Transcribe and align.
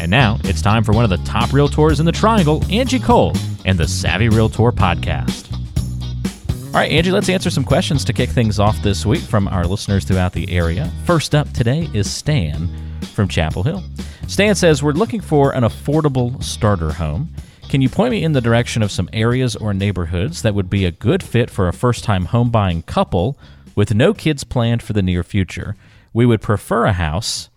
And 0.00 0.10
now 0.10 0.38
it's 0.44 0.62
time 0.62 0.84
for 0.84 0.92
one 0.92 1.04
of 1.04 1.10
the 1.10 1.16
top 1.18 1.50
realtors 1.50 1.98
in 1.98 2.06
the 2.06 2.12
triangle, 2.12 2.64
Angie 2.70 3.00
Cole, 3.00 3.32
and 3.64 3.76
the 3.76 3.88
Savvy 3.88 4.28
Realtor 4.28 4.70
podcast. 4.70 5.52
All 6.68 6.74
right, 6.74 6.92
Angie, 6.92 7.10
let's 7.10 7.28
answer 7.28 7.50
some 7.50 7.64
questions 7.64 8.04
to 8.04 8.12
kick 8.12 8.30
things 8.30 8.60
off 8.60 8.80
this 8.82 9.04
week 9.04 9.22
from 9.22 9.48
our 9.48 9.64
listeners 9.64 10.04
throughout 10.04 10.32
the 10.32 10.50
area. 10.52 10.92
First 11.04 11.34
up 11.34 11.50
today 11.52 11.88
is 11.92 12.08
Stan 12.10 12.68
from 13.14 13.26
Chapel 13.26 13.64
Hill. 13.64 13.82
Stan 14.28 14.54
says, 14.54 14.82
We're 14.82 14.92
looking 14.92 15.20
for 15.20 15.52
an 15.52 15.64
affordable 15.64 16.40
starter 16.42 16.92
home. 16.92 17.34
Can 17.68 17.80
you 17.80 17.88
point 17.88 18.12
me 18.12 18.22
in 18.22 18.32
the 18.32 18.40
direction 18.40 18.82
of 18.82 18.92
some 18.92 19.10
areas 19.12 19.56
or 19.56 19.74
neighborhoods 19.74 20.42
that 20.42 20.54
would 20.54 20.70
be 20.70 20.84
a 20.84 20.92
good 20.92 21.22
fit 21.22 21.50
for 21.50 21.66
a 21.66 21.72
first 21.72 22.04
time 22.04 22.26
home 22.26 22.50
buying 22.50 22.82
couple 22.82 23.36
with 23.74 23.94
no 23.94 24.14
kids 24.14 24.44
planned 24.44 24.82
for 24.82 24.92
the 24.92 25.02
near 25.02 25.24
future? 25.24 25.74
We 26.12 26.24
would 26.24 26.40
prefer 26.40 26.84
a 26.84 26.92
house 26.92 27.48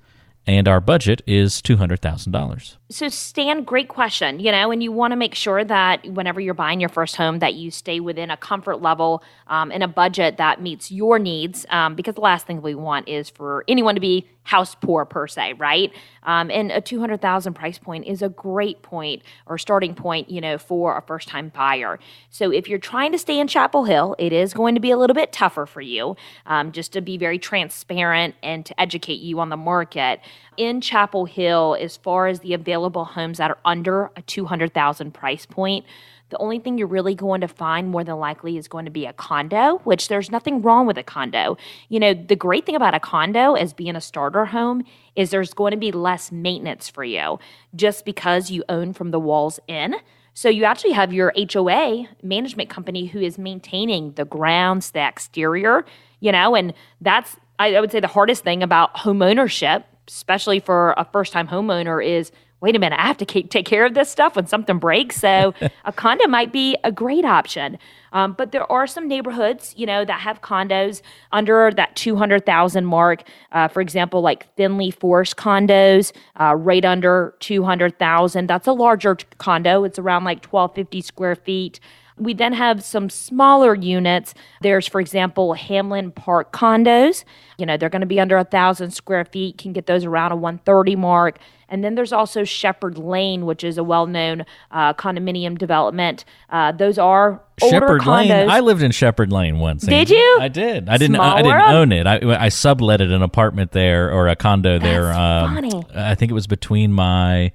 and 0.48 0.68
our 0.68 0.80
budget 0.80 1.22
is 1.28 1.62
$200,000. 1.62 2.78
So 2.90 3.08
Stan, 3.08 3.64
great 3.64 3.88
question. 3.88 4.40
You 4.40 4.52
know, 4.52 4.72
and 4.72 4.84
you 4.84 4.92
want 4.92 5.12
to 5.12 5.16
make 5.16 5.36
sure 5.36 5.64
that 5.64 6.06
whenever 6.06 6.42
you're 6.42 6.54
buying 6.54 6.80
your 6.80 6.90
first 6.90 7.16
home, 7.16 7.40
that 7.40 7.54
you 7.54 7.72
stay 7.72 8.00
within 8.00 8.30
a 8.30 8.38
comfort 8.38 8.82
level 8.82 9.24
um, 9.48 9.72
and 9.72 9.84
a 9.84 9.88
budget 9.88 10.38
that 10.38 10.62
meets 10.62 10.92
your 10.92 11.20
needs. 11.20 11.66
Um, 11.70 11.96
because 11.96 12.16
the 12.16 12.22
last 12.22 12.48
thing 12.48 12.62
we 12.62 12.76
want 12.76 13.08
is 13.08 13.30
for 13.30 13.64
anyone 13.68 13.96
to 13.96 14.02
be 14.02 14.28
house 14.44 14.76
poor 14.76 15.06
per 15.06 15.28
se, 15.28 15.54
right? 15.54 15.94
Um, 16.24 16.50
and 16.50 16.72
a 16.72 16.82
two 16.82 17.00
hundred 17.00 17.22
thousand 17.22 17.54
price 17.54 17.78
point 17.78 18.06
is 18.06 18.22
a 18.22 18.30
great 18.30 18.82
point 18.82 19.22
or 19.46 19.58
starting 19.58 19.94
point, 19.94 20.30
you 20.30 20.42
know, 20.42 20.58
for 20.58 20.98
a 20.98 21.02
first 21.02 21.28
time 21.28 21.50
buyer. 21.50 22.00
So 22.30 22.52
if 22.52 22.68
you're 22.68 22.80
trying 22.80 23.12
to 23.12 23.20
stay 23.20 23.40
in 23.40 23.48
Chapel 23.48 23.86
Hill, 23.86 24.16
it 24.18 24.34
is 24.34 24.54
going 24.54 24.76
to 24.76 24.82
be 24.82 24.92
a 24.92 24.98
little 24.98 25.14
bit 25.14 25.32
tougher 25.32 25.66
for 25.66 25.82
you. 25.82 26.16
Um, 26.46 26.72
just 26.72 26.92
to 26.94 27.02
be 27.02 27.18
very 27.18 27.38
transparent 27.38 28.36
and 28.42 28.66
to 28.66 28.82
educate 28.82 29.22
you 29.22 29.40
on 29.40 29.50
the 29.50 29.58
market 29.58 30.20
in 30.58 30.82
Chapel 30.82 31.26
Hill, 31.26 31.78
as 31.80 31.98
far 31.98 32.28
as 32.28 32.40
the 32.40 32.54
available 32.54 33.06
homes 33.06 33.38
that 33.38 33.52
are 33.52 33.58
under 33.66 34.12
a 34.16 34.22
200,000 34.22 35.14
price 35.14 35.46
point, 35.46 35.86
the 36.32 36.38
only 36.38 36.60
thing 36.60 36.78
you're 36.78 36.88
really 36.88 37.14
going 37.14 37.42
to 37.42 37.48
find 37.48 37.90
more 37.90 38.04
than 38.04 38.18
likely 38.18 38.58
is 38.58 38.68
going 38.68 38.86
to 38.86 38.92
be 38.92 39.06
a 39.06 39.14
condo, 39.14 39.80
which 39.84 40.08
there's 40.08 40.32
nothing 40.32 40.62
wrong 40.62 40.88
with 40.88 40.98
a 40.98 41.04
condo. 41.04 41.58
You 41.90 42.00
know, 42.00 42.14
the 42.14 42.38
great 42.38 42.66
thing 42.66 42.76
about 42.76 42.96
a 42.96 43.00
condo 43.00 43.54
as 43.54 43.74
being 43.74 43.96
a 43.96 44.02
starter 44.02 44.46
home 44.46 44.84
is 45.16 45.30
there's 45.30 45.54
going 45.54 45.72
to 45.72 45.78
be 45.78 45.92
less 45.92 46.32
maintenance 46.32 46.90
for 46.90 47.04
you 47.04 47.38
just 47.76 48.06
because 48.06 48.50
you 48.50 48.64
own 48.70 48.94
from 48.94 49.12
the 49.12 49.20
walls 49.20 49.60
in. 49.68 49.96
So 50.34 50.48
you 50.48 50.64
actually 50.64 50.94
have 50.94 51.12
your 51.12 51.34
HOA 51.36 52.08
management 52.24 52.70
company 52.70 53.08
who 53.08 53.20
is 53.20 53.38
maintaining 53.38 54.14
the 54.14 54.24
grounds, 54.24 54.92
the 54.92 55.06
exterior, 55.06 55.86
you 56.22 56.32
know, 56.32 56.56
and 56.56 56.74
that's 57.02 57.36
I 57.60 57.80
would 57.80 57.92
say 57.92 58.00
the 58.00 58.08
hardest 58.08 58.44
thing 58.44 58.64
about 58.64 58.98
home 58.98 59.22
ownership 59.22 59.86
especially 60.12 60.60
for 60.60 60.94
a 60.98 61.06
first 61.06 61.32
time 61.34 61.48
homeowner, 61.48 62.06
is 62.06 62.32
wait 62.62 62.76
a 62.76 62.80
minute, 62.80 63.00
I 63.00 63.08
have 63.08 63.18
to 63.18 63.26
take 63.26 63.66
care 63.66 63.86
of 63.86 63.96
this 63.96 64.10
stuff 64.10 64.36
when 64.36 64.46
something 64.46 64.78
breaks. 64.78 65.16
So 65.18 65.54
a 65.86 65.92
condo 65.92 66.28
might 66.28 66.54
be 66.54 66.78
a 66.84 66.92
great 66.92 67.26
option. 67.26 67.80
Um, 68.14 68.34
but 68.34 68.52
there 68.52 68.72
are 68.72 68.86
some 68.86 69.08
neighborhoods, 69.08 69.74
you 69.76 69.88
know, 69.88 70.06
that 70.06 70.20
have 70.22 70.42
condos 70.42 71.02
under 71.32 71.72
that 71.72 71.96
200,000 71.96 72.86
mark. 72.86 73.24
Uh, 73.52 73.68
for 73.68 73.82
example, 73.82 74.22
like 74.22 74.54
Finley 74.56 74.92
Forest 74.92 75.38
condos, 75.38 76.12
uh, 76.40 76.56
right 76.56 76.86
under 76.86 77.34
200,000. 77.40 78.48
That's 78.48 78.68
a 78.68 78.74
larger 78.74 79.18
condo. 79.40 79.84
It's 79.84 79.98
around 79.98 80.24
like 80.24 80.46
1250 80.46 81.02
square 81.02 81.36
feet. 81.36 81.80
We 82.22 82.36
then 82.36 82.54
have 82.54 82.84
some 82.84 83.10
smaller 83.10 83.74
units. 83.74 84.36
There's, 84.62 84.86
for 84.88 85.02
example, 85.02 85.54
Hamlin 85.54 86.12
Park 86.12 86.54
condos. 86.54 87.24
You 87.58 87.66
know, 87.66 87.78
they're 87.78 87.90
going 87.90 88.02
to 88.02 88.06
be 88.06 88.20
under 88.20 88.38
a 88.38 88.44
thousand 88.44 88.92
square 88.92 89.26
feet, 89.26 89.58
can 89.58 89.74
get 89.74 89.88
those 89.88 90.06
around 90.06 90.32
a 90.32 90.36
130 90.36 90.96
mark. 90.96 91.40
And 91.68 91.84
then 91.84 91.96
there's 91.96 92.14
also 92.14 92.44
Shepherd 92.44 92.98
Lane, 92.98 93.46
which 93.46 93.64
is 93.64 93.78
a 93.78 93.84
well-known 93.84 94.46
uh, 94.70 94.94
condominium 94.94 95.58
development. 95.58 96.26
Uh, 96.50 96.74
those 96.74 97.00
are 97.00 97.42
Shepherd 97.60 98.02
condos. 98.02 98.30
Lane. 98.30 98.50
I 98.50 98.60
lived 98.60 98.84
in 98.84 98.92
Shepherd 98.92 99.32
Lane 99.32 99.58
once. 99.58 99.84
Did 99.84 100.10
you? 100.10 100.38
I 100.40 100.48
did. 100.48 100.90
I 100.90 100.98
didn't. 100.98 101.16
I, 101.16 101.38
I 101.38 101.42
didn't 101.42 101.62
own 101.62 101.92
it. 101.92 102.06
I, 102.06 102.18
I 102.18 102.50
subletted 102.50 103.12
an 103.12 103.24
apartment 103.24 103.72
there 103.72 104.12
or 104.12 104.28
a 104.28 104.36
condo 104.36 104.78
there. 104.78 105.12
Um, 105.12 105.56
funny. 105.56 105.84
I 105.96 106.14
think 106.14 106.30
it 106.30 106.36
was 106.36 106.46
between 106.48 106.92
my. 106.92 107.52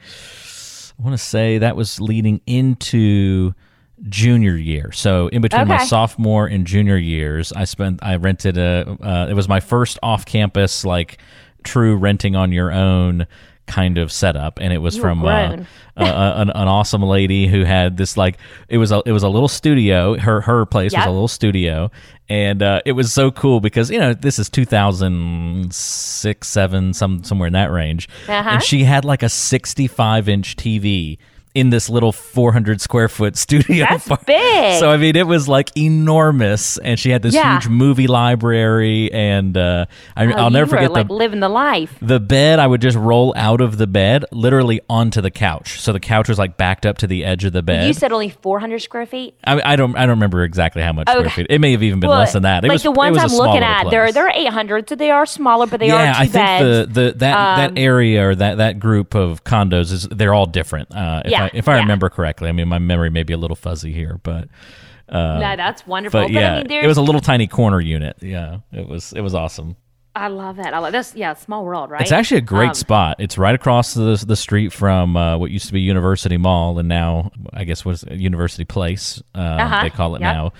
I 0.98 1.02
want 1.02 1.12
to 1.12 1.22
say 1.22 1.58
that 1.58 1.76
was 1.76 2.00
leading 2.00 2.40
into 2.46 3.54
junior 4.08 4.56
year. 4.56 4.92
So 4.92 5.28
in 5.28 5.42
between 5.42 5.62
okay. 5.62 5.78
my 5.78 5.84
sophomore 5.84 6.46
and 6.46 6.66
junior 6.66 6.96
years, 6.96 7.52
I 7.52 7.64
spent 7.64 8.00
I 8.02 8.16
rented 8.16 8.58
a 8.58 8.96
uh, 9.02 9.26
it 9.28 9.34
was 9.34 9.48
my 9.48 9.60
first 9.60 9.98
off 10.02 10.26
campus 10.26 10.84
like 10.84 11.18
true 11.62 11.96
renting 11.96 12.36
on 12.36 12.52
your 12.52 12.72
own 12.72 13.26
kind 13.66 13.98
of 13.98 14.10
setup 14.12 14.60
and 14.60 14.72
it 14.72 14.78
was 14.78 14.94
you 14.94 15.02
from 15.02 15.24
uh, 15.24 15.56
uh, 15.96 15.96
an, 16.36 16.50
an, 16.50 16.68
awesome 16.68 17.02
lady 17.02 17.48
who 17.48 17.64
had 17.64 17.96
this 17.96 18.16
like 18.16 18.38
it 18.68 18.78
was 18.78 18.92
a 18.92 19.02
it 19.04 19.10
was 19.12 19.24
a 19.24 19.28
little 19.28 19.48
studio 19.48 20.16
her 20.16 20.40
her 20.40 20.64
place 20.64 20.92
yep. 20.92 21.00
was 21.00 21.08
a 21.08 21.10
little 21.10 21.26
studio 21.26 21.90
and 22.28 22.62
uh, 22.62 22.80
it 22.84 22.92
was 22.92 23.12
so 23.12 23.32
cool 23.32 23.58
because 23.60 23.90
you 23.90 23.98
know 23.98 24.14
this 24.14 24.38
is 24.38 24.48
2006 24.48 26.48
7 26.48 26.94
some 26.94 27.24
somewhere 27.24 27.48
in 27.48 27.54
that 27.54 27.72
range 27.72 28.08
uh-huh. 28.28 28.50
and 28.50 28.62
she 28.62 28.84
had 28.84 29.04
like 29.04 29.24
a 29.24 29.28
65 29.28 30.28
inch 30.28 30.54
TV 30.56 31.18
in 31.56 31.70
this 31.70 31.88
little 31.88 32.12
400 32.12 32.82
square 32.82 33.08
foot 33.08 33.34
studio. 33.46 33.86
That's 33.88 34.08
big. 34.24 34.78
So 34.78 34.90
I 34.90 34.98
mean, 34.98 35.16
it 35.16 35.26
was 35.26 35.48
like 35.48 35.74
enormous, 35.76 36.76
and 36.76 37.00
she 37.00 37.10
had 37.10 37.22
this 37.22 37.34
yeah. 37.34 37.54
huge 37.54 37.68
movie 37.68 38.06
library, 38.06 39.10
and 39.10 39.56
uh, 39.56 39.86
I, 40.14 40.26
will 40.26 40.38
oh, 40.38 40.48
never 40.50 40.70
forget 40.70 40.92
like 40.92 41.08
the 41.08 41.14
living 41.14 41.40
the 41.40 41.48
life. 41.48 41.96
The 42.02 42.20
bed, 42.20 42.58
I 42.58 42.66
would 42.66 42.82
just 42.82 42.98
roll 42.98 43.32
out 43.36 43.62
of 43.62 43.78
the 43.78 43.86
bed, 43.86 44.26
literally 44.32 44.82
onto 44.90 45.22
the 45.22 45.30
couch. 45.30 45.80
So 45.80 45.92
the 45.92 46.00
couch 46.00 46.28
was 46.28 46.38
like 46.38 46.58
backed 46.58 46.84
up 46.84 46.98
to 46.98 47.06
the 47.06 47.24
edge 47.24 47.44
of 47.44 47.54
the 47.54 47.62
bed. 47.62 47.86
You 47.86 47.94
said 47.94 48.12
only 48.12 48.28
400 48.28 48.80
square 48.80 49.06
feet. 49.06 49.34
I, 49.44 49.72
I 49.72 49.76
don't, 49.76 49.96
I 49.96 50.00
don't 50.00 50.10
remember 50.10 50.44
exactly 50.44 50.82
how 50.82 50.92
much 50.92 51.08
okay. 51.08 51.18
square 51.20 51.30
feet. 51.30 51.46
It 51.48 51.60
may 51.60 51.72
have 51.72 51.82
even 51.82 52.00
been 52.00 52.10
well, 52.10 52.18
less 52.18 52.34
than 52.34 52.42
that. 52.42 52.64
It 52.64 52.68
like 52.68 52.74
was, 52.74 52.82
the 52.82 52.90
ones 52.90 53.16
I'm 53.16 53.30
looking 53.30 53.62
at, 53.62 53.82
place. 53.82 53.92
they're 53.92 54.12
they're 54.12 54.28
800, 54.28 54.90
so 54.90 54.94
they 54.94 55.10
are 55.10 55.24
smaller, 55.24 55.66
but 55.66 55.80
they 55.80 55.86
yeah, 55.86 55.94
are 55.94 56.04
Yeah, 56.04 56.14
I 56.16 56.26
think 56.26 56.32
beds. 56.32 56.94
the, 56.94 57.00
the 57.00 57.12
that 57.18 57.34
um, 57.34 57.74
that 57.74 57.80
area 57.80 58.28
or 58.28 58.34
that 58.34 58.58
that 58.58 58.78
group 58.78 59.14
of 59.14 59.42
condos 59.42 59.90
is 59.90 60.06
they're 60.08 60.34
all 60.34 60.46
different. 60.46 60.94
Uh, 60.94 61.22
if 61.24 61.30
yeah, 61.30 61.45
I, 61.46 61.56
if 61.56 61.68
I 61.68 61.74
yeah. 61.74 61.80
remember 61.80 62.08
correctly. 62.08 62.48
I 62.48 62.52
mean, 62.52 62.68
my 62.68 62.78
memory 62.78 63.10
may 63.10 63.22
be 63.22 63.32
a 63.32 63.38
little 63.38 63.56
fuzzy 63.56 63.92
here, 63.92 64.20
but 64.22 64.48
uh, 65.08 65.38
no, 65.38 65.56
that's 65.56 65.86
wonderful. 65.86 66.20
But, 66.20 66.26
but 66.28 66.32
yeah, 66.32 66.56
I 66.56 66.64
mean, 66.64 66.84
it 66.84 66.86
was 66.86 66.96
a 66.96 67.02
little 67.02 67.20
tiny 67.20 67.46
corner 67.46 67.80
unit. 67.80 68.16
Yeah, 68.20 68.58
it 68.72 68.88
was 68.88 69.12
it 69.12 69.20
was 69.20 69.34
awesome. 69.34 69.76
I 70.16 70.28
love 70.28 70.58
it. 70.58 70.66
I 70.66 70.78
love 70.78 70.92
this. 70.92 71.14
Yeah, 71.14 71.34
small 71.34 71.64
world, 71.64 71.90
right? 71.90 72.00
It's 72.00 72.10
actually 72.10 72.38
a 72.38 72.42
great 72.42 72.70
um, 72.70 72.74
spot. 72.74 73.16
It's 73.18 73.36
right 73.36 73.54
across 73.54 73.92
the 73.92 74.22
the 74.26 74.36
street 74.36 74.72
from 74.72 75.16
uh, 75.16 75.36
what 75.36 75.50
used 75.50 75.66
to 75.66 75.74
be 75.74 75.80
University 75.82 76.38
Mall, 76.38 76.78
and 76.78 76.88
now 76.88 77.30
I 77.52 77.64
guess 77.64 77.84
was 77.84 78.02
University 78.10 78.64
Place. 78.64 79.22
Uh, 79.34 79.38
uh-huh, 79.38 79.82
they 79.82 79.90
call 79.90 80.16
it 80.16 80.22
yep. 80.22 80.34
now. 80.34 80.52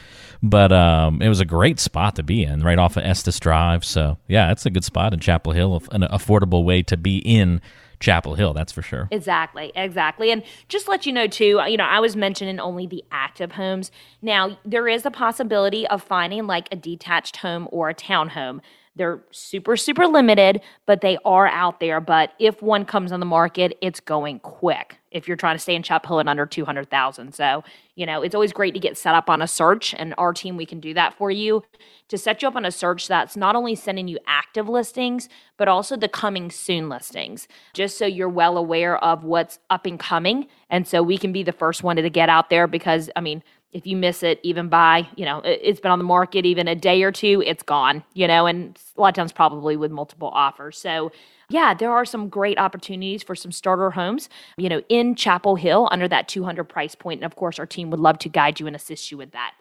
But 0.43 0.73
um, 0.73 1.23
it 1.23 1.29
was 1.29 1.41
a 1.41 1.47
great 1.47 1.81
spot 1.81 2.17
to 2.17 2.23
be 2.23 2.45
in, 2.45 2.63
right 2.63 2.79
off 2.79 2.99
of 2.99 3.05
Estes 3.05 3.41
Drive. 3.41 3.85
So 3.85 4.19
yeah, 4.29 4.53
it's 4.53 4.67
a 4.67 4.71
good 4.71 4.85
spot 4.85 5.15
in 5.15 5.21
Chapel 5.21 5.53
Hill, 5.53 5.83
an 5.91 6.03
affordable 6.03 6.63
way 6.63 6.83
to 6.83 6.97
be 6.99 7.17
in 7.19 7.63
Chapel 8.01 8.35
Hill, 8.35 8.53
that's 8.53 8.73
for 8.73 8.83
sure. 8.83 9.09
Exactly, 9.11 9.73
exactly. 9.75 10.31
And 10.31 10.43
just 10.69 10.89
let 10.89 11.07
you 11.07 11.13
know 11.13 11.27
too, 11.27 11.61
uh, 11.61 11.67
you 11.67 11.77
know, 11.77 11.85
I 11.85 12.01
was 12.01 12.17
mentioning 12.17 12.61
only 12.61 12.87
the 12.87 13.05
active 13.11 13.53
homes. 13.53 13.91
Now, 14.23 14.59
there 14.65 14.89
is 14.89 15.07
a 15.07 15.11
possibility 15.11 15.87
of 15.87 16.03
finding 16.03 16.47
like 16.47 16.69
a 16.71 16.77
detached 16.77 17.39
home 17.39 17.69
or 17.71 17.89
a 17.89 17.95
townhome. 17.95 18.61
They're 18.97 19.21
super, 19.31 19.77
super 19.77 20.07
limited, 20.07 20.63
but 20.87 21.03
they 21.03 21.19
are 21.25 21.47
out 21.47 21.81
there. 21.81 22.01
But 22.01 22.33
if 22.39 22.63
one 22.63 22.85
comes 22.85 23.13
on 23.13 23.21
the 23.21 23.27
market, 23.27 23.77
it's 23.81 24.01
going 24.01 24.41
quick 24.41 24.99
if 25.11 25.29
you're 25.29 25.37
trying 25.37 25.55
to 25.55 25.61
stay 25.61 25.75
in 25.75 25.83
Chapel 25.83 26.09
Hill 26.09 26.21
at 26.21 26.29
under 26.29 26.47
200,000. 26.47 27.35
So, 27.35 27.63
you 27.95 28.07
know, 28.07 28.23
it's 28.23 28.35
always 28.35 28.53
great 28.53 28.75
to 28.75 28.81
get 28.81 28.97
set 28.99 29.15
up 29.15 29.31
on 29.31 29.41
a 29.41 29.47
search, 29.47 29.95
and 29.95 30.15
our 30.19 30.33
team, 30.33 30.57
we 30.57 30.67
can 30.67 30.81
do 30.81 30.93
that 30.95 31.15
for 31.15 31.31
you 31.31 31.63
to 32.09 32.19
set 32.19 32.43
you 32.43 32.49
up 32.49 32.57
on 32.57 32.65
a 32.65 32.71
search 32.71 33.09
that's 33.09 33.37
not 33.37 33.57
only 33.57 33.75
sending 33.75 34.09
you 34.09 34.19
active 34.27 34.69
listings, 34.69 35.29
but 35.57 35.69
also 35.69 35.97
the 35.97 36.09
coming 36.09 36.51
soon 36.51 36.89
listings, 36.89 37.49
just 37.73 37.99
so 37.99 38.07
you're 38.07 38.29
well 38.29 38.57
aware 38.57 39.03
of 39.03 39.25
what's 39.25 39.59
up 39.71 39.87
and 39.87 39.99
coming. 39.99 40.47
And 40.71 40.87
so 40.87 41.03
we 41.03 41.19
can 41.19 41.33
be 41.33 41.43
the 41.43 41.53
first 41.53 41.83
one 41.83 41.97
to 41.97 42.11
get 42.11 42.29
out 42.29 42.51
there 42.51 42.67
because, 42.67 43.11
I 43.17 43.21
mean, 43.21 43.43
if 43.77 43.87
you 43.87 43.97
miss 43.97 44.23
it 44.23 44.41
even 44.43 44.69
by 44.69 45.07
you 45.17 45.25
know 45.25 45.41
it's 45.45 45.81
been 45.81 45.91
on 45.91 45.99
the 45.99 46.05
market 46.05 46.47
even 46.47 46.67
a 46.67 46.75
day 46.75 47.03
or 47.03 47.13
two 47.13 47.43
it's 47.45 47.63
gone 47.63 48.03
you 48.15 48.27
know 48.27 48.47
and 48.47 48.79
a 48.97 49.01
lot 49.01 49.09
of 49.09 49.15
times 49.15 49.33
probably 49.33 49.77
with 49.77 49.91
multiple 49.91 50.31
offers 50.33 50.79
so 50.79 51.13
yeah, 51.49 51.75
there 51.75 51.93
are 51.93 52.05
some 52.05 52.29
great 52.29 52.59
opportunities 52.59 53.23
for 53.23 53.37
some 53.37 53.53
starter 53.53 53.93
homes, 53.93 54.29
you 54.57 54.69
know, 54.69 54.83
in 54.89 55.15
Chapel 55.15 55.55
Hill 55.55 55.89
under 55.93 56.09
that 56.09 56.27
200 56.27 56.65
price 56.65 56.97
point. 56.97 57.21
And 57.21 57.25
of 57.25 57.37
course, 57.37 57.61
our 57.61 57.67
team 57.67 57.91
would 57.91 58.01
love 58.01 58.19
to 58.19 58.29
guide 58.29 58.59
you 58.59 58.67
and 58.67 58.75
assist 58.75 59.13
you 59.13 59.17
with 59.17 59.31
that. 59.31 59.55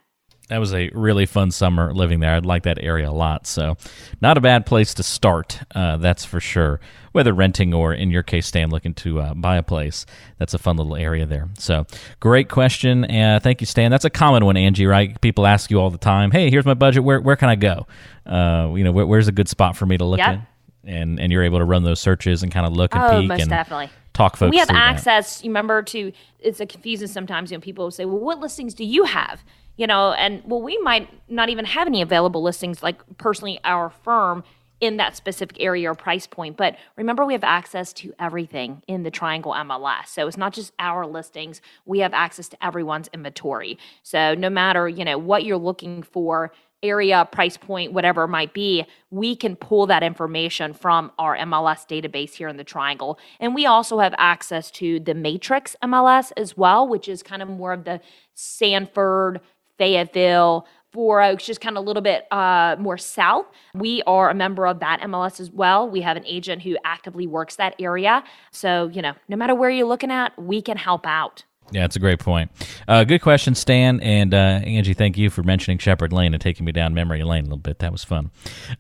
That 0.50 0.60
was 0.60 0.76
a 0.76 0.90
really 0.94 1.26
fun 1.26 1.50
summer 1.50 1.92
living 1.92 2.20
there. 2.20 2.36
I'd 2.36 2.46
like 2.46 2.64
that 2.64 2.78
area 2.80 3.10
a 3.10 3.12
lot. 3.12 3.48
So, 3.48 3.78
not 4.22 4.38
a 4.38 4.42
bad 4.42 4.68
place 4.68 4.94
to 4.94 5.04
start, 5.04 5.60
uh, 5.74 5.98
that's 5.98 6.24
for 6.24 6.40
sure. 6.40 6.80
Whether 7.14 7.34
renting 7.34 7.74
or, 7.74 7.94
in 7.94 8.12
your 8.12 8.22
case, 8.22 8.46
Stan, 8.46 8.70
looking 8.70 8.94
to 8.96 9.22
uh, 9.22 9.34
buy 9.34 9.58
a 9.58 9.64
place, 9.64 10.06
that's 10.38 10.54
a 10.54 10.60
fun 10.60 10.78
little 10.78 10.96
area 10.96 11.26
there. 11.26 11.50
So, 11.58 11.88
great 12.20 12.48
question. 12.50 13.06
Uh, 13.06 13.40
thank 13.42 13.60
you, 13.62 13.66
Stan. 13.66 13.90
That's 13.90 14.06
a 14.06 14.10
common 14.12 14.46
one, 14.46 14.56
Angie, 14.56 14.86
right? 14.86 15.20
People 15.20 15.48
ask 15.48 15.72
you 15.72 15.80
all 15.80 15.90
the 15.90 15.98
time, 15.98 16.30
hey, 16.30 16.52
here's 16.52 16.66
my 16.66 16.74
budget. 16.76 17.04
Where, 17.04 17.20
where 17.20 17.36
can 17.38 17.50
I 17.50 17.56
go? 17.56 17.88
Uh, 18.24 18.72
you 18.76 18.84
know, 18.84 18.92
where, 18.92 19.08
where's 19.08 19.28
a 19.28 19.32
good 19.32 19.48
spot 19.50 19.76
for 19.76 19.88
me 19.88 19.98
to 19.98 20.06
look 20.06 20.20
Yep. 20.20 20.28
at? 20.28 20.40
And, 20.84 21.20
and 21.20 21.32
you're 21.32 21.44
able 21.44 21.58
to 21.58 21.66
run 21.66 21.82
those 21.84 22.00
searches 22.00 22.44
and 22.44 22.52
kind 22.52 22.68
of 22.68 22.74
look 22.74 22.94
and 22.94 23.04
Oh, 23.04 23.20
peek 23.22 23.30
most 23.30 23.42
and 23.42 23.50
definitely. 23.50 23.90
Talk 24.16 24.38
folks 24.38 24.52
we 24.52 24.58
have 24.58 24.68
through 24.68 24.78
that. 24.78 24.96
access 24.96 25.44
you 25.44 25.50
remember 25.50 25.82
to 25.84 26.12
it's 26.40 26.60
a 26.60 26.66
confusing 26.66 27.08
sometimes 27.08 27.52
you 27.52 27.58
know 27.58 27.62
people 27.62 27.92
say 27.92 28.06
well 28.06 28.20
what 28.20 28.40
listings 28.40 28.74
do 28.74 28.84
you 28.86 29.04
have? 29.04 29.44
You 29.78 29.88
know 29.88 30.14
and 30.14 30.42
well 30.46 30.62
we 30.62 30.78
might 30.80 31.10
not 31.30 31.50
even 31.50 31.66
have 31.66 31.88
any 31.88 32.02
available 32.02 32.42
listings 32.42 32.82
like 32.82 33.02
personally 33.18 33.60
our 33.64 33.90
firm 33.90 34.44
in 34.82 34.98
that 34.98 35.16
specific 35.16 35.58
area 35.60 35.90
or 35.90 35.96
price 35.96 36.28
point 36.28 36.58
but 36.58 36.76
remember 36.98 37.26
we 37.26 37.34
have 37.34 37.46
access 37.46 37.94
to 37.94 38.14
everything 38.20 38.82
in 38.88 39.04
the 39.04 39.12
triangle 39.12 39.54
mls 39.54 40.08
so 40.08 40.28
it's 40.28 40.38
not 40.38 40.54
just 40.54 40.74
our 40.80 41.08
listings 41.08 41.62
we 41.86 42.00
have 42.00 42.14
access 42.14 42.50
to 42.50 42.66
everyone's 42.66 43.10
inventory. 43.14 43.78
So 44.04 44.36
no 44.36 44.50
matter 44.50 44.88
you 44.88 45.06
know 45.06 45.18
what 45.18 45.44
you're 45.44 45.58
looking 45.58 46.04
for 46.04 46.52
area, 46.84 47.28
price 47.32 47.58
point, 47.58 47.94
whatever 47.94 48.24
it 48.24 48.30
might 48.30 48.54
be, 48.54 48.86
we 49.10 49.36
can 49.36 49.56
pull 49.56 49.88
that 49.88 50.04
information 50.04 50.74
from 50.74 51.12
our 51.18 51.38
MLS 51.38 51.86
database 51.88 52.34
here 52.34 52.48
in 52.48 52.58
the 52.58 52.64
Triangle. 52.64 53.20
And 53.40 53.56
we 53.56 53.66
also 53.66 54.00
have 54.00 54.14
access 54.18 54.70
to 54.72 55.00
the 55.00 55.14
Matrix 55.14 55.76
MLS 55.84 56.32
as 56.38 56.56
well, 56.56 56.88
which 56.88 57.08
is 57.08 57.24
kind 57.24 57.42
of 57.42 57.50
more 57.50 57.74
of 57.74 57.84
the 57.86 58.02
Sanford, 58.34 59.42
Fayetteville, 59.78 60.68
Four 60.92 61.22
Oaks, 61.22 61.46
just 61.46 61.60
kind 61.60 61.78
of 61.78 61.84
a 61.84 61.86
little 61.86 62.02
bit 62.02 62.26
uh, 62.32 62.78
more 62.80 62.98
south. 62.98 63.48
We 63.74 64.02
are 64.08 64.30
a 64.30 64.34
member 64.34 64.66
of 64.66 64.80
that 64.80 65.02
MLS 65.02 65.42
as 65.42 65.52
well. 65.52 65.90
We 65.90 66.00
have 66.02 66.16
an 66.16 66.26
agent 66.26 66.62
who 66.62 66.78
actively 66.86 67.28
works 67.28 67.58
that 67.58 67.76
area. 67.80 68.24
So, 68.52 68.90
you 68.94 69.02
know, 69.02 69.14
no 69.28 69.36
matter 69.36 69.54
where 69.54 69.70
you're 69.70 69.88
looking 69.88 70.10
at, 70.10 70.32
we 70.42 70.62
can 70.62 70.78
help 70.78 71.06
out. 71.06 71.44
Yeah, 71.72 71.86
it's 71.86 71.96
a 71.96 72.00
great 72.00 72.20
point. 72.20 72.52
Uh, 72.88 73.04
good 73.04 73.22
question, 73.22 73.56
Stan. 73.56 74.00
And 74.02 74.34
uh, 74.34 74.62
Angie, 74.64 74.94
thank 74.94 75.18
you 75.18 75.30
for 75.30 75.42
mentioning 75.42 75.80
Shepherd 75.80 76.14
Lane 76.14 76.34
and 76.34 76.42
taking 76.42 76.66
me 76.66 76.72
down 76.72 76.94
memory 76.94 77.24
lane 77.24 77.42
a 77.42 77.48
little 77.48 77.58
bit. 77.58 77.80
That 77.80 77.92
was 77.92 78.04
fun. 78.04 78.30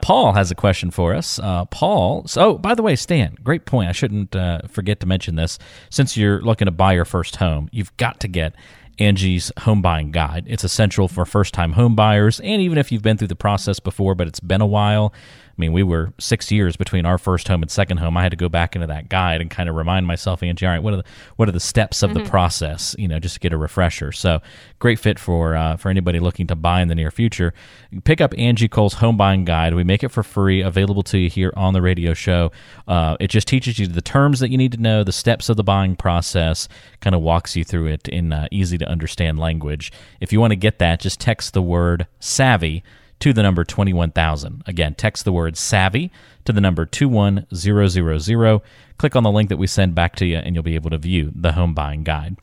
Paul 0.01 0.33
has 0.33 0.51
a 0.51 0.55
question 0.55 0.91
for 0.91 1.13
us. 1.15 1.39
Uh, 1.39 1.65
Paul, 1.65 2.27
so 2.27 2.41
oh, 2.41 2.57
by 2.57 2.75
the 2.75 2.83
way, 2.83 2.95
Stan, 2.95 3.37
great 3.43 3.65
point. 3.65 3.89
I 3.89 3.91
shouldn't 3.91 4.35
uh, 4.35 4.59
forget 4.67 4.99
to 4.99 5.07
mention 5.07 5.35
this. 5.35 5.57
Since 5.89 6.15
you're 6.15 6.41
looking 6.41 6.67
to 6.67 6.71
buy 6.71 6.93
your 6.93 7.05
first 7.05 7.37
home, 7.37 7.69
you've 7.71 7.95
got 7.97 8.19
to 8.19 8.27
get 8.27 8.55
Angie's 8.99 9.51
home 9.59 9.81
buying 9.81 10.11
guide. 10.11 10.45
It's 10.47 10.63
essential 10.63 11.07
for 11.07 11.25
first 11.25 11.53
time 11.53 11.73
home 11.73 11.95
buyers, 11.95 12.39
and 12.39 12.61
even 12.61 12.77
if 12.77 12.91
you've 12.91 13.01
been 13.01 13.17
through 13.17 13.27
the 13.29 13.35
process 13.35 13.79
before, 13.79 14.15
but 14.15 14.27
it's 14.27 14.39
been 14.39 14.61
a 14.61 14.65
while. 14.65 15.13
I 15.57 15.61
mean, 15.61 15.71
we 15.71 15.83
were 15.83 16.11
six 16.19 16.51
years 16.51 16.75
between 16.75 17.05
our 17.05 17.17
first 17.17 17.47
home 17.47 17.61
and 17.61 17.71
second 17.71 17.97
home. 17.97 18.17
I 18.17 18.23
had 18.23 18.31
to 18.31 18.37
go 18.37 18.49
back 18.49 18.75
into 18.75 18.87
that 18.87 19.07
guide 19.07 19.39
and 19.39 19.49
kind 19.49 19.69
of 19.69 19.75
remind 19.75 20.05
myself, 20.05 20.43
Angie, 20.43 20.65
all 20.65 20.71
right, 20.73 20.83
what 20.83 20.93
are 20.93 20.97
the 20.97 21.05
what 21.37 21.47
are 21.47 21.53
the 21.53 21.61
steps 21.61 22.03
of 22.03 22.13
the 22.13 22.23
process? 22.25 22.93
You 22.99 23.07
know, 23.07 23.19
just 23.19 23.35
to 23.35 23.39
get 23.39 23.53
a 23.53 23.57
refresher. 23.57 24.11
So, 24.11 24.41
great 24.79 24.99
fit 24.99 25.17
for 25.17 25.55
uh, 25.55 25.77
for 25.77 25.89
anybody 25.89 26.19
looking 26.19 26.47
to 26.47 26.55
buy 26.55 26.81
in 26.81 26.89
the 26.89 26.95
near 26.95 27.09
future. 27.09 27.53
Pick 28.03 28.19
up 28.19 28.33
Angie 28.37 28.67
Cole's 28.67 28.95
home 28.95 29.15
buying 29.15 29.45
guide. 29.45 29.73
We 29.75 29.85
make 29.85 30.03
it 30.03 30.09
for 30.09 30.23
free, 30.23 30.61
available 30.61 31.03
to 31.03 31.17
you 31.17 31.29
here 31.29 31.53
on 31.55 31.73
the 31.73 31.81
radio 31.81 32.13
show. 32.13 32.51
Uh, 32.85 33.15
it 33.21 33.29
just 33.29 33.47
teaches 33.47 33.79
you 33.79 33.87
the 33.87 34.01
terms 34.01 34.41
that 34.41 34.51
you 34.51 34.57
need 34.57 34.73
to 34.73 34.81
know, 34.81 35.05
the 35.05 35.13
steps 35.13 35.47
of 35.47 35.55
the 35.55 35.63
buying 35.63 35.95
process, 35.95 36.67
kind 36.99 37.15
of 37.15 37.21
walks 37.21 37.55
you 37.55 37.63
through 37.63 37.87
it 37.87 38.09
in 38.09 38.33
uh, 38.33 38.47
easy 38.51 38.77
to 38.77 38.87
understand 38.87 39.39
language. 39.39 39.91
If 40.19 40.33
you 40.33 40.41
want 40.41 40.51
to 40.51 40.57
get 40.57 40.79
that, 40.79 40.99
just 40.99 41.21
text 41.21 41.53
the 41.53 41.61
word 41.61 42.07
savvy 42.19 42.83
to 43.19 43.33
the 43.33 43.43
number 43.43 43.63
21000. 43.63 44.63
Again, 44.65 44.93
text 44.95 45.25
the 45.25 45.31
word 45.31 45.57
savvy 45.57 46.11
to 46.45 46.53
the 46.53 46.61
number 46.61 46.85
21000. 46.85 48.61
Click 48.97 49.15
on 49.15 49.23
the 49.23 49.31
link 49.31 49.49
that 49.49 49.57
we 49.57 49.67
send 49.67 49.93
back 49.93 50.15
to 50.15 50.25
you, 50.25 50.37
and 50.37 50.55
you'll 50.55 50.63
be 50.63 50.75
able 50.75 50.89
to 50.89 50.97
view 50.97 51.31
the 51.35 51.53
home 51.53 51.73
buying 51.73 52.03
guide. 52.03 52.37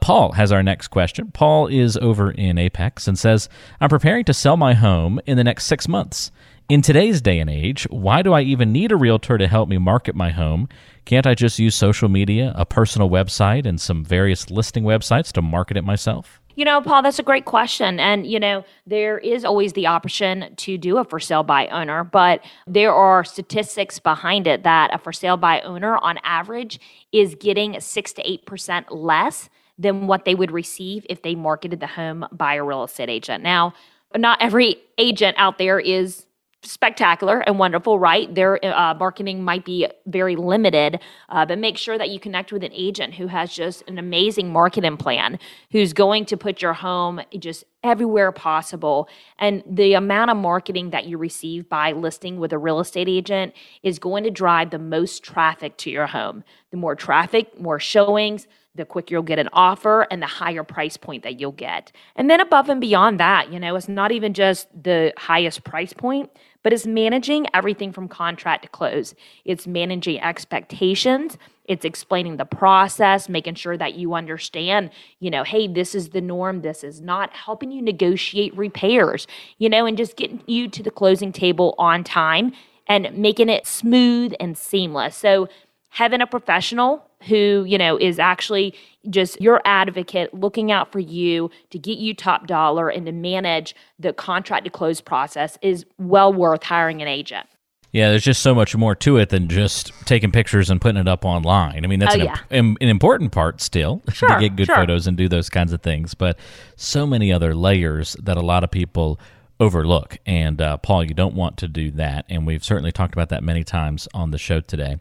Paul 0.00 0.32
has 0.32 0.52
our 0.52 0.62
next 0.62 0.88
question. 0.88 1.30
Paul 1.32 1.66
is 1.66 1.96
over 1.96 2.30
in 2.30 2.58
Apex 2.58 3.08
and 3.08 3.18
says, 3.18 3.48
I'm 3.80 3.88
preparing 3.88 4.24
to 4.24 4.34
sell 4.34 4.56
my 4.56 4.74
home 4.74 5.20
in 5.26 5.36
the 5.36 5.44
next 5.44 5.64
six 5.66 5.88
months. 5.88 6.30
In 6.68 6.82
today's 6.82 7.20
day 7.20 7.38
and 7.38 7.48
age, 7.48 7.84
why 7.90 8.22
do 8.22 8.32
I 8.32 8.40
even 8.40 8.72
need 8.72 8.90
a 8.90 8.96
realtor 8.96 9.38
to 9.38 9.46
help 9.46 9.68
me 9.68 9.78
market 9.78 10.16
my 10.16 10.32
home? 10.32 10.68
Can't 11.04 11.26
I 11.26 11.34
just 11.34 11.60
use 11.60 11.76
social 11.76 12.08
media, 12.08 12.52
a 12.56 12.66
personal 12.66 13.08
website, 13.08 13.66
and 13.66 13.80
some 13.80 14.04
various 14.04 14.50
listing 14.50 14.82
websites 14.82 15.30
to 15.32 15.42
market 15.42 15.76
it 15.76 15.84
myself? 15.84 16.40
You 16.56 16.64
know, 16.64 16.80
Paul, 16.80 17.02
that's 17.02 17.18
a 17.18 17.22
great 17.22 17.44
question. 17.44 18.00
And, 18.00 18.26
you 18.26 18.40
know, 18.40 18.64
there 18.86 19.18
is 19.18 19.44
always 19.44 19.74
the 19.74 19.86
option 19.86 20.54
to 20.56 20.78
do 20.78 20.96
a 20.96 21.04
for 21.04 21.20
sale 21.20 21.42
by 21.42 21.68
owner, 21.68 22.02
but 22.02 22.42
there 22.66 22.94
are 22.94 23.24
statistics 23.24 23.98
behind 23.98 24.46
it 24.46 24.62
that 24.62 24.92
a 24.94 24.98
for 24.98 25.12
sale 25.12 25.36
by 25.36 25.60
owner 25.60 25.98
on 25.98 26.18
average 26.24 26.80
is 27.12 27.34
getting 27.34 27.78
six 27.80 28.14
to 28.14 28.22
8% 28.22 28.86
less 28.90 29.50
than 29.78 30.06
what 30.06 30.24
they 30.24 30.34
would 30.34 30.50
receive 30.50 31.04
if 31.10 31.20
they 31.20 31.34
marketed 31.34 31.80
the 31.80 31.86
home 31.86 32.26
by 32.32 32.54
a 32.54 32.64
real 32.64 32.84
estate 32.84 33.10
agent. 33.10 33.44
Now, 33.44 33.74
not 34.16 34.40
every 34.40 34.78
agent 34.96 35.36
out 35.38 35.58
there 35.58 35.78
is 35.78 36.24
spectacular 36.62 37.40
and 37.40 37.58
wonderful, 37.58 37.98
right? 37.98 38.34
Their 38.34 38.64
uh, 38.64 38.94
marketing 38.94 39.44
might 39.44 39.64
be 39.64 39.86
very 40.06 40.36
limited, 40.36 41.00
uh, 41.28 41.46
but 41.46 41.58
make 41.58 41.76
sure 41.76 41.96
that 41.98 42.10
you 42.10 42.18
connect 42.18 42.52
with 42.52 42.64
an 42.64 42.72
agent 42.72 43.14
who 43.14 43.28
has 43.28 43.52
just 43.52 43.82
an 43.88 43.98
amazing 43.98 44.52
marketing 44.52 44.96
plan, 44.96 45.38
who's 45.70 45.92
going 45.92 46.24
to 46.26 46.36
put 46.36 46.62
your 46.62 46.72
home 46.72 47.20
just 47.38 47.64
everywhere 47.86 48.32
possible. 48.32 49.08
And 49.38 49.62
the 49.66 49.94
amount 49.94 50.30
of 50.30 50.36
marketing 50.36 50.90
that 50.90 51.06
you 51.06 51.18
receive 51.18 51.68
by 51.68 51.92
listing 51.92 52.38
with 52.38 52.52
a 52.52 52.58
real 52.58 52.80
estate 52.80 53.08
agent 53.08 53.54
is 53.82 53.98
going 53.98 54.24
to 54.24 54.30
drive 54.30 54.70
the 54.70 54.78
most 54.78 55.22
traffic 55.22 55.76
to 55.78 55.90
your 55.90 56.06
home. 56.06 56.44
The 56.70 56.76
more 56.76 56.94
traffic, 56.94 57.58
more 57.60 57.80
showings, 57.80 58.46
the 58.76 58.84
quicker 58.84 59.14
you'll 59.14 59.22
get 59.22 59.38
an 59.38 59.48
offer 59.52 60.06
and 60.10 60.22
the 60.22 60.26
higher 60.26 60.62
price 60.62 60.96
point 60.96 61.22
that 61.22 61.40
you'll 61.40 61.52
get. 61.52 61.92
And 62.14 62.30
then 62.30 62.40
above 62.40 62.68
and 62.68 62.80
beyond 62.80 63.18
that, 63.20 63.52
you 63.52 63.58
know, 63.58 63.74
it's 63.76 63.88
not 63.88 64.12
even 64.12 64.34
just 64.34 64.68
the 64.82 65.12
highest 65.16 65.64
price 65.64 65.92
point, 65.92 66.30
but 66.66 66.72
it's 66.72 66.84
managing 66.84 67.46
everything 67.54 67.92
from 67.92 68.08
contract 68.08 68.64
to 68.64 68.68
close. 68.68 69.14
It's 69.44 69.68
managing 69.68 70.20
expectations. 70.20 71.38
It's 71.66 71.84
explaining 71.84 72.38
the 72.38 72.44
process, 72.44 73.28
making 73.28 73.54
sure 73.54 73.76
that 73.76 73.94
you 73.94 74.14
understand, 74.14 74.90
you 75.20 75.30
know, 75.30 75.44
hey, 75.44 75.68
this 75.68 75.94
is 75.94 76.08
the 76.08 76.20
norm, 76.20 76.62
this 76.62 76.82
is 76.82 77.00
not, 77.00 77.32
helping 77.32 77.70
you 77.70 77.80
negotiate 77.80 78.52
repairs, 78.56 79.28
you 79.58 79.68
know, 79.68 79.86
and 79.86 79.96
just 79.96 80.16
getting 80.16 80.42
you 80.48 80.66
to 80.70 80.82
the 80.82 80.90
closing 80.90 81.30
table 81.30 81.76
on 81.78 82.02
time 82.02 82.50
and 82.88 83.16
making 83.16 83.48
it 83.48 83.64
smooth 83.64 84.34
and 84.40 84.58
seamless. 84.58 85.16
So, 85.16 85.48
having 85.90 86.20
a 86.20 86.26
professional 86.26 87.05
who 87.28 87.64
you 87.66 87.78
know 87.78 87.96
is 87.98 88.18
actually 88.18 88.74
just 89.08 89.40
your 89.40 89.60
advocate 89.64 90.32
looking 90.34 90.70
out 90.70 90.92
for 90.92 90.98
you 90.98 91.50
to 91.70 91.78
get 91.78 91.98
you 91.98 92.12
top 92.14 92.46
dollar 92.46 92.88
and 92.88 93.06
to 93.06 93.12
manage 93.12 93.74
the 93.98 94.12
contract 94.12 94.64
to 94.64 94.70
close 94.70 95.00
process 95.00 95.56
is 95.62 95.84
well 95.98 96.32
worth 96.32 96.62
hiring 96.62 97.00
an 97.02 97.08
agent 97.08 97.46
Yeah, 97.92 98.10
there's 98.10 98.24
just 98.24 98.42
so 98.42 98.54
much 98.54 98.76
more 98.76 98.94
to 98.96 99.16
it 99.16 99.30
than 99.30 99.48
just 99.48 99.92
taking 100.04 100.30
pictures 100.30 100.68
and 100.68 100.80
putting 100.80 101.00
it 101.00 101.08
up 101.08 101.24
online. 101.24 101.84
I 101.84 101.88
mean, 101.88 102.00
that's 102.00 102.14
Oh, 102.16 102.18
an, 102.20 102.24
yeah. 102.26 102.36
im- 102.50 102.76
an 102.80 102.88
important 102.88 103.32
part 103.32 103.60
still 103.62 104.02
to 104.14 104.36
get 104.38 104.56
good 104.56 104.66
sure. 104.66 104.76
photos 104.76 105.06
and 105.06 105.16
do 105.16 105.28
those 105.28 105.48
kinds 105.48 105.72
of 105.72 105.80
things, 105.82 106.12
but 106.12 106.38
so 106.76 107.06
many 107.06 107.32
other 107.32 107.54
layers 107.54 108.14
that 108.22 108.36
a 108.36 108.42
lot 108.42 108.62
of 108.64 108.70
people 108.70 109.18
overlook. 109.58 110.18
And 110.26 110.60
uh, 110.60 110.76
Paul, 110.76 111.04
you 111.04 111.14
don't 111.14 111.34
want 111.34 111.56
to 111.58 111.68
do 111.68 111.90
that. 111.92 112.26
And 112.28 112.46
we've 112.46 112.64
certainly 112.64 112.92
talked 112.92 113.14
about 113.14 113.30
that 113.30 113.42
many 113.42 113.64
times 113.64 114.06
on 114.12 114.30
the 114.30 114.38
show 114.38 114.60
today. 114.60 114.98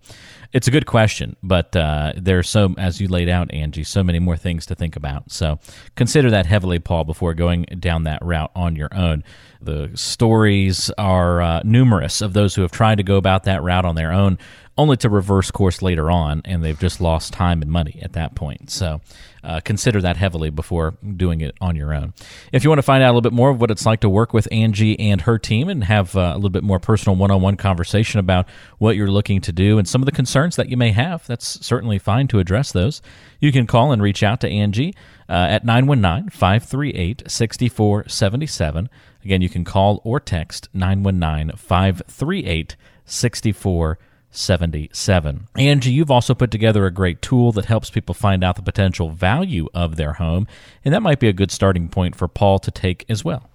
It's 0.54 0.68
a 0.68 0.72
good 0.72 0.86
question, 0.86 1.36
but 1.44 1.76
uh, 1.76 2.14
there's 2.16 2.50
so, 2.50 2.74
as 2.78 3.02
you 3.02 3.10
laid 3.10 3.28
out, 3.28 3.54
Angie, 3.54 3.84
so 3.84 4.04
many 4.04 4.20
more 4.20 4.38
things 4.38 4.66
to 4.68 4.76
think 4.76 4.96
about. 4.96 5.30
So 5.30 5.60
consider 5.96 6.32
that 6.32 6.46
heavily, 6.46 6.80
Paul, 6.80 7.04
before 7.04 7.34
going 7.34 7.64
down 7.80 8.04
that 8.04 8.24
route 8.24 8.52
on 8.56 8.76
your 8.78 8.90
own. 8.94 9.24
The 9.62 9.92
stories 9.96 10.90
are 10.98 11.42
uh, 11.42 11.62
numerous 11.66 12.22
of 12.22 12.34
those 12.34 12.56
who 12.56 12.62
have 12.62 12.72
tried 12.72 13.00
to 13.00 13.04
go 13.04 13.18
about 13.18 13.44
that 13.44 13.64
route 13.64 13.84
on 13.84 13.96
their 13.96 14.14
own, 14.14 14.38
only 14.78 14.98
to 14.98 15.10
reverse 15.10 15.52
course 15.52 15.82
later 15.82 16.12
on, 16.12 16.42
and 16.44 16.64
they've 16.64 16.80
just 16.80 17.00
lost 17.00 17.32
time 17.32 17.62
and 17.62 17.72
money 17.72 18.00
at 18.02 18.14
that 18.14 18.36
point. 18.36 18.70
So 18.70 19.00
uh, 19.42 19.62
consider 19.62 20.02
that 20.02 20.18
heavily 20.18 20.50
before 20.50 20.96
doing 21.16 21.40
it 21.42 21.56
on 21.62 21.78
your 21.78 21.94
own. 21.94 22.14
If 22.52 22.64
you 22.64 22.70
want 22.70 22.80
to 22.80 22.84
find 22.84 23.02
out 23.02 23.08
a 23.08 23.14
little 23.14 23.22
bit 23.22 23.32
more 23.32 23.52
of 23.52 23.62
what 23.62 23.72
it's 23.72 23.86
like 23.86 24.02
to 24.02 24.10
work 24.10 24.34
with 24.34 24.48
Angie 24.52 25.00
and 25.00 25.22
her 25.22 25.40
team 25.40 25.70
and 25.70 25.84
have 25.86 26.16
uh, 26.18 26.32
a 26.34 26.36
little 26.36 26.50
bit 26.50 26.64
more 26.64 26.80
personal 26.80 27.16
one 27.16 27.32
on 27.32 27.42
one 27.42 27.56
conversation 27.56 28.20
about 28.20 28.48
what 28.78 28.98
you're 28.98 29.12
looking 29.12 29.40
to 29.42 29.54
do 29.54 29.78
and 29.78 29.88
some 29.88 30.02
of 30.02 30.08
the 30.08 30.12
concerns 30.12 30.58
that 30.58 30.70
you 30.70 30.76
may 30.76 30.92
have, 30.92 31.26
that's 31.26 31.66
certainly 31.66 31.98
fine 31.98 32.28
to 32.28 32.40
address 32.40 32.74
those. 32.74 33.02
You 33.40 33.54
can 33.54 33.68
call 33.68 33.94
and 33.94 34.02
reach 34.02 34.24
out 34.24 34.42
to 34.42 34.50
Angie 34.50 34.94
uh, 35.30 35.48
at 35.50 35.64
919 35.64 36.32
538 36.32 37.24
6477. 37.32 38.90
Again, 39.24 39.42
you 39.42 39.50
can 39.50 39.64
call 39.64 40.02
or 40.04 40.20
text 40.20 40.68
919 40.74 41.56
538 41.56 42.76
6477. 43.06 44.15
77. 44.36 45.48
Angie, 45.58 45.92
you've 45.92 46.12
also 46.12 46.34
put 46.34 46.52
together 46.52 46.86
a 46.86 46.92
great 46.92 47.22
tool 47.22 47.52
that 47.54 47.66
helps 47.66 47.90
people 47.90 48.14
find 48.14 48.44
out 48.44 48.56
the 48.56 48.62
potential 48.62 49.10
value 49.10 49.68
of 49.74 49.96
their 49.96 50.14
home, 50.14 50.48
and 50.84 50.94
that 50.94 51.02
might 51.02 51.20
be 51.20 51.28
a 51.28 51.34
good 51.34 51.52
starting 51.52 51.90
point 51.90 52.16
for 52.16 52.28
Paul 52.28 52.60
to 52.60 52.72
take 52.72 53.06
as 53.10 53.24
well. 53.24 53.50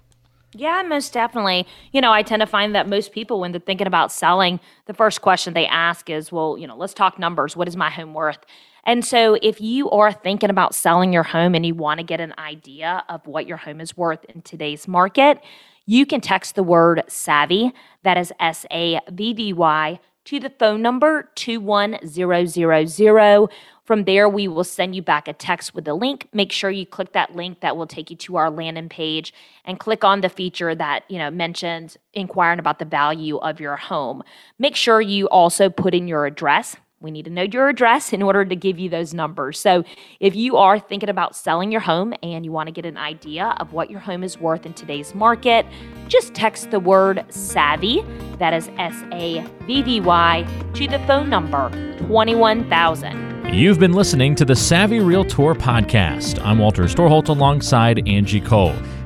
Yeah, 0.52 0.82
most 0.82 1.12
definitely. 1.12 1.66
You 1.92 2.00
know, 2.00 2.12
I 2.12 2.22
tend 2.22 2.40
to 2.40 2.46
find 2.46 2.74
that 2.74 2.88
most 2.88 3.12
people, 3.12 3.40
when 3.40 3.52
they're 3.52 3.60
thinking 3.60 3.86
about 3.86 4.10
selling, 4.10 4.58
the 4.86 4.94
first 4.94 5.22
question 5.22 5.54
they 5.54 5.66
ask 5.66 6.10
is, 6.10 6.32
well, 6.32 6.58
you 6.58 6.66
know, 6.66 6.76
let's 6.76 6.94
talk 6.94 7.18
numbers. 7.18 7.56
What 7.56 7.68
is 7.68 7.76
my 7.76 7.90
home 7.90 8.14
worth? 8.14 8.38
And 8.84 9.04
so, 9.04 9.38
if 9.42 9.60
you 9.60 9.90
are 9.90 10.10
thinking 10.12 10.50
about 10.50 10.74
selling 10.74 11.12
your 11.12 11.22
home 11.22 11.54
and 11.54 11.64
you 11.64 11.74
want 11.74 11.98
to 11.98 12.04
get 12.04 12.20
an 12.20 12.34
idea 12.38 13.04
of 13.08 13.26
what 13.26 13.46
your 13.46 13.58
home 13.58 13.80
is 13.80 13.96
worth 13.96 14.24
in 14.24 14.42
today's 14.42 14.88
market, 14.88 15.40
you 15.86 16.06
can 16.06 16.20
text 16.20 16.54
the 16.54 16.62
word 16.62 17.02
savvy, 17.06 17.72
that 18.02 18.16
is 18.16 18.32
S 18.40 18.66
A 18.72 19.00
V 19.10 19.34
V 19.34 19.52
Y, 19.52 20.00
to 20.26 20.40
the 20.40 20.50
phone 20.50 20.82
number 20.82 21.30
21000. 21.34 23.48
From 23.84 24.04
there, 24.04 24.28
we 24.28 24.46
will 24.46 24.62
send 24.62 24.94
you 24.94 25.02
back 25.02 25.26
a 25.26 25.32
text 25.32 25.74
with 25.74 25.88
a 25.88 25.94
link. 25.94 26.28
Make 26.32 26.52
sure 26.52 26.70
you 26.70 26.86
click 26.86 27.12
that 27.12 27.34
link 27.34 27.60
that 27.60 27.76
will 27.76 27.88
take 27.88 28.10
you 28.10 28.16
to 28.18 28.36
our 28.36 28.48
landing 28.48 28.88
page 28.88 29.34
and 29.64 29.80
click 29.80 30.04
on 30.04 30.20
the 30.20 30.28
feature 30.28 30.76
that, 30.76 31.10
you 31.10 31.18
know, 31.18 31.30
mentioned 31.30 31.96
inquiring 32.12 32.60
about 32.60 32.78
the 32.78 32.84
value 32.84 33.38
of 33.38 33.58
your 33.58 33.76
home. 33.76 34.22
Make 34.60 34.76
sure 34.76 35.00
you 35.00 35.28
also 35.28 35.68
put 35.70 35.92
in 35.92 36.06
your 36.06 36.26
address. 36.26 36.76
We 37.02 37.10
need 37.10 37.24
to 37.24 37.30
know 37.30 37.44
your 37.44 37.70
address 37.70 38.12
in 38.12 38.22
order 38.22 38.44
to 38.44 38.54
give 38.54 38.78
you 38.78 38.90
those 38.90 39.14
numbers. 39.14 39.58
So, 39.58 39.84
if 40.20 40.36
you 40.36 40.58
are 40.58 40.78
thinking 40.78 41.08
about 41.08 41.34
selling 41.34 41.72
your 41.72 41.80
home 41.80 42.12
and 42.22 42.44
you 42.44 42.52
want 42.52 42.66
to 42.66 42.72
get 42.72 42.84
an 42.84 42.98
idea 42.98 43.54
of 43.58 43.72
what 43.72 43.90
your 43.90 44.00
home 44.00 44.22
is 44.22 44.38
worth 44.38 44.66
in 44.66 44.74
today's 44.74 45.14
market, 45.14 45.64
just 46.08 46.34
text 46.34 46.70
the 46.70 46.78
word 46.78 47.24
SAVVY, 47.30 48.38
that 48.38 48.52
is 48.52 48.68
S 48.76 48.94
A 49.14 49.42
V 49.66 49.80
V 49.80 50.00
Y, 50.02 50.46
to 50.74 50.86
the 50.88 50.98
phone 51.00 51.30
number 51.30 51.70
21000. 52.06 53.54
You've 53.54 53.78
been 53.78 53.94
listening 53.94 54.34
to 54.34 54.44
the 54.44 54.54
Savvy 54.54 55.00
Realtor 55.00 55.54
podcast. 55.54 56.38
I'm 56.44 56.58
Walter 56.58 56.84
Storholt 56.84 57.30
alongside 57.30 58.06
Angie 58.06 58.42
Cole. 58.42 58.76